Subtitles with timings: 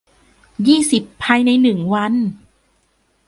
[0.67, 2.13] ยี่สิบ ภายใน หนึ่ง วัน